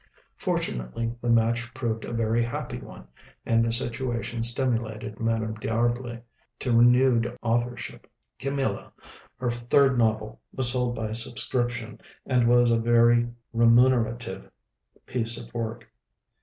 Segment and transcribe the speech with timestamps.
[0.37, 3.07] Fortunately the match proved a very happy one,
[3.45, 6.23] and the situation stimulated Madame D'Arblay
[6.57, 8.07] to renewed authorship.
[8.39, 8.91] 'Camilla,'
[9.37, 14.49] her third novel, was sold by subscription, and was a very remunerative
[15.05, 15.87] piece of work.